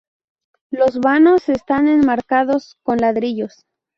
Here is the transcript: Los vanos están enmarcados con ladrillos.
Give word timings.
Los 0.71 0.99
vanos 0.99 1.47
están 1.47 1.87
enmarcados 1.87 2.75
con 2.81 2.97
ladrillos. 2.97 3.67